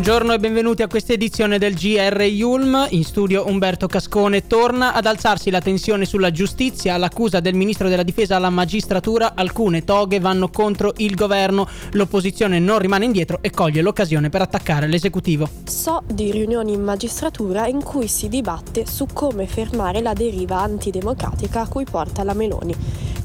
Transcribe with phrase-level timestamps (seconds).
[0.00, 2.86] Buongiorno e benvenuti a questa edizione del GR Yulm.
[2.88, 6.94] In studio Umberto Cascone torna ad alzarsi la tensione sulla giustizia.
[6.94, 11.68] All'accusa del ministro della difesa alla magistratura, alcune toghe vanno contro il governo.
[11.90, 15.46] L'opposizione non rimane indietro e coglie l'occasione per attaccare l'esecutivo.
[15.64, 21.60] So di riunioni in magistratura in cui si dibatte su come fermare la deriva antidemocratica
[21.60, 22.74] a cui porta la Meloni.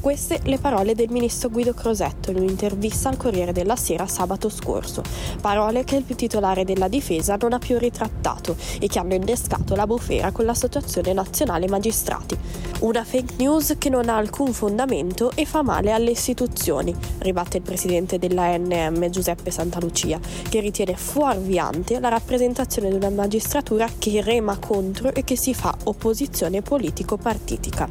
[0.06, 5.02] Queste le parole del ministro Guido Crosetto in un'intervista al Corriere della Sera sabato scorso.
[5.40, 9.84] Parole che il titolare della difesa non ha più ritrattato e che hanno innescato la
[9.84, 12.38] bufera con l'Associazione Nazionale Magistrati.
[12.82, 17.64] Una fake news che non ha alcun fondamento e fa male alle istituzioni, ribatte il
[17.64, 25.12] presidente dell'ANM Giuseppe Santalucia, che ritiene fuorviante la rappresentazione di una magistratura che rema contro
[25.12, 27.88] e che si fa opposizione politico-partitica.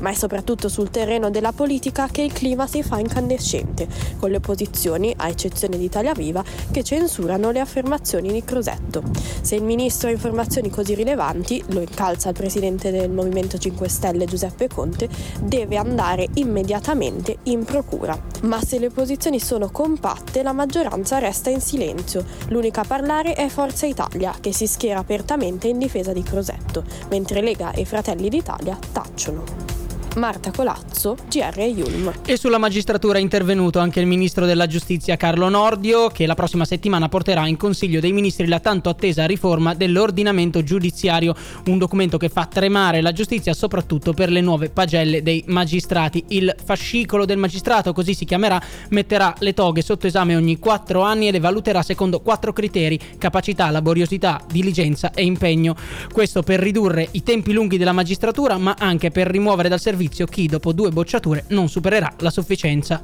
[0.00, 3.88] Ma è soprattutto sul terreno della politica che il clima si fa incandescente,
[4.18, 9.02] con le opposizioni, a eccezione di Italia Viva, che censurano le affermazioni di Crosetto.
[9.40, 14.26] Se il ministro ha informazioni così rilevanti, lo incalza il presidente del Movimento 5 Stelle
[14.26, 15.08] Giuseppe Conte,
[15.40, 18.20] deve andare immediatamente in procura.
[18.42, 22.24] Ma se le opposizioni sono compatte, la maggioranza resta in silenzio.
[22.48, 27.40] L'unica a parlare è Forza Italia, che si schiera apertamente in difesa di Crosetto, mentre
[27.40, 29.73] Lega e Fratelli d'Italia tacciono.
[30.16, 32.12] Marta Colazzo, GR Yulm.
[32.24, 36.64] E sulla magistratura è intervenuto anche il ministro della giustizia Carlo Nordio, che la prossima
[36.64, 41.34] settimana porterà in Consiglio dei Ministri la tanto attesa riforma dell'ordinamento giudiziario,
[41.66, 46.24] un documento che fa tremare la giustizia soprattutto per le nuove pagelle dei magistrati.
[46.28, 51.26] Il fascicolo del magistrato, così si chiamerà, metterà le toghe sotto esame ogni quattro anni
[51.26, 55.74] e le valuterà secondo quattro criteri: capacità, laboriosità, diligenza e impegno.
[56.12, 60.26] Questo per ridurre i tempi lunghi della magistratura, ma anche per rimuovere dal servizio servizio
[60.26, 63.00] chi dopo due bocciature non supererà la sufficienza.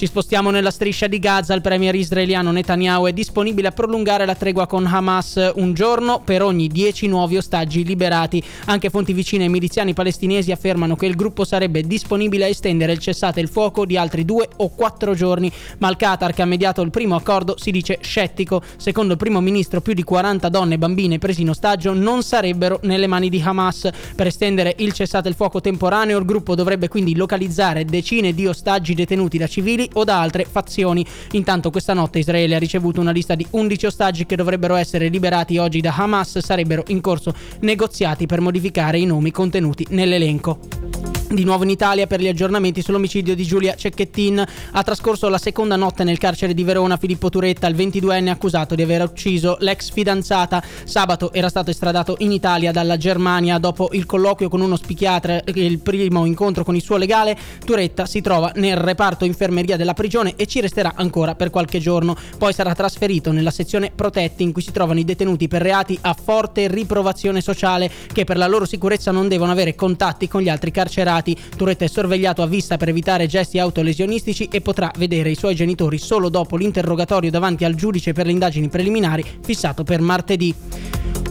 [0.00, 1.52] Ci spostiamo nella striscia di Gaza.
[1.52, 6.42] Il premier israeliano Netanyahu è disponibile a prolungare la tregua con Hamas un giorno per
[6.42, 8.42] ogni dieci nuovi ostaggi liberati.
[8.64, 12.98] Anche fonti vicine ai miliziani palestinesi affermano che il gruppo sarebbe disponibile a estendere il
[12.98, 15.52] cessate il fuoco di altri due o quattro giorni.
[15.80, 18.62] Ma il Qatar, che ha mediato il primo accordo, si dice scettico.
[18.78, 22.80] Secondo il primo ministro, più di 40 donne e bambine presi in ostaggio non sarebbero
[22.84, 23.90] nelle mani di Hamas.
[24.16, 28.94] Per estendere il cessate il fuoco temporaneo, il gruppo dovrebbe quindi localizzare decine di ostaggi
[28.94, 31.04] detenuti da civili o da altre fazioni.
[31.32, 35.58] Intanto questa notte Israele ha ricevuto una lista di 11 ostaggi che dovrebbero essere liberati
[35.58, 40.89] oggi da Hamas, sarebbero in corso negoziati per modificare i nomi contenuti nell'elenco.
[41.32, 44.44] Di nuovo in Italia per gli aggiornamenti sull'omicidio di Giulia Cecchettin.
[44.72, 48.82] Ha trascorso la seconda notte nel carcere di Verona Filippo Turetta, il 22enne accusato di
[48.82, 50.60] aver ucciso l'ex fidanzata.
[50.82, 55.64] Sabato era stato estradato in Italia dalla Germania dopo il colloquio con uno psichiatra e
[55.64, 57.38] il primo incontro con il suo legale.
[57.64, 62.16] Turetta si trova nel reparto infermeria della prigione e ci resterà ancora per qualche giorno.
[62.38, 66.12] Poi sarà trasferito nella sezione protetti in cui si trovano i detenuti per reati a
[66.12, 70.72] forte riprovazione sociale che per la loro sicurezza non devono avere contatti con gli altri
[70.72, 71.36] carcerati indagati.
[71.56, 75.98] Turetta è sorvegliato a vista per evitare gesti autolesionistici e potrà vedere i suoi genitori
[75.98, 80.54] solo dopo l'interrogatorio davanti al giudice per le indagini preliminari fissato per martedì.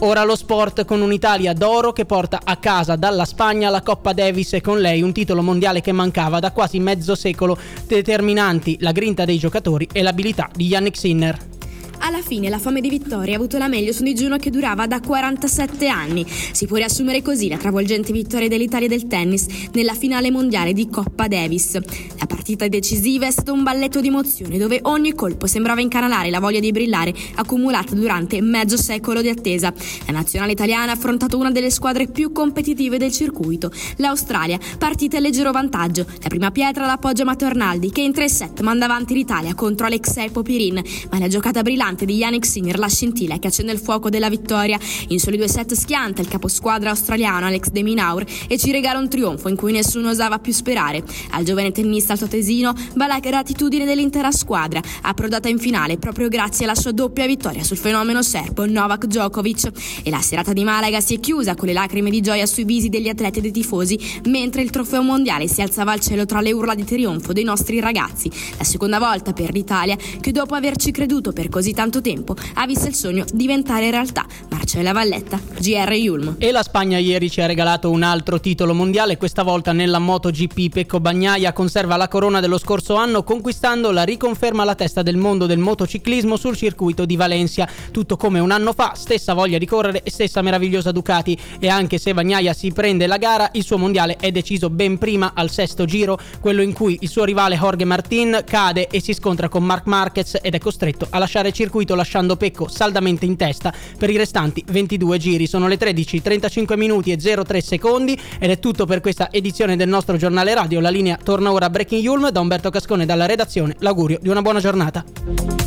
[0.02, 4.54] Ora lo sport con un'Italia d'oro che porta a casa dalla Spagna la Coppa Davis
[4.54, 9.26] e con lei un titolo mondiale che mancava da quasi mezzo secolo, determinanti la grinta
[9.26, 11.59] dei giocatori e l'abilità di Yannick Sinner.
[12.02, 14.86] Alla fine la fame di vittoria ha avuto la meglio su un digiuno che durava
[14.86, 16.24] da 47 anni.
[16.26, 21.28] Si può riassumere così la travolgente vittoria dell'Italia del tennis nella finale mondiale di Coppa
[21.28, 21.74] Davis.
[22.18, 26.40] La partita decisiva è stato un balletto di emozioni dove ogni colpo sembrava incanalare la
[26.40, 29.72] voglia di brillare accumulata durante mezzo secolo di attesa.
[30.06, 35.22] La nazionale italiana ha affrontato una delle squadre più competitive del circuito, l'Australia, partita in
[35.24, 36.06] leggero vantaggio.
[36.22, 40.30] La prima pietra l'appoggia Matteo Arnaldi che in tre set manda avanti l'Italia contro Alexei
[40.30, 44.10] Popirin, ma la giocata brillante brillante di Yannick Sinner la scintilla che accende il fuoco
[44.10, 44.78] della vittoria.
[45.08, 49.08] In soli due set schianta il caposquadra australiano Alex De Minaur e ci regala un
[49.08, 51.02] trionfo in cui nessuno osava più sperare.
[51.30, 56.74] Al giovane tennista altoatesino va la gratitudine dell'intera squadra, approdata in finale proprio grazie alla
[56.74, 59.70] sua doppia vittoria sul fenomeno serbo Novak Djokovic.
[60.02, 62.88] E la serata di Malaga si è chiusa con le lacrime di gioia sui visi
[62.88, 66.52] degli atleti e dei tifosi, mentre il trofeo mondiale si alzava al cielo tra le
[66.52, 68.30] urla di trionfo dei nostri ragazzi.
[68.56, 72.88] La seconda volta per l'Italia che dopo averci creduto per così tanto tempo ha visto
[72.88, 74.26] il sogno diventare realtà.
[74.50, 76.34] Marcella Valletta, GR Yulm.
[76.38, 80.68] E la Spagna ieri ci ha regalato un altro titolo mondiale, questa volta nella MotoGP.
[80.68, 85.46] Pecco Bagnaia conserva la corona dello scorso anno conquistando la riconferma alla testa del mondo
[85.46, 87.66] del motociclismo sul circuito di Valencia.
[87.90, 91.96] Tutto come un anno fa, stessa voglia di correre e stessa meravigliosa Ducati e anche
[91.96, 95.86] se Bagnaia si prende la gara, il suo mondiale è deciso ben prima al sesto
[95.86, 99.86] giro, quello in cui il suo rivale Jorge Martin cade e si scontra con Marc
[99.86, 104.16] Marquez ed è costretto a lasciare il circuito lasciando Pecco saldamente in testa per i
[104.16, 105.46] restanti 22 giri.
[105.46, 109.88] Sono le 13, 35 minuti e 03 secondi ed è tutto per questa edizione del
[109.88, 110.80] nostro giornale radio.
[110.80, 113.76] La linea torna ora a Breaking Yulm da Umberto Cascone dalla redazione.
[113.78, 115.59] L'augurio di una buona giornata.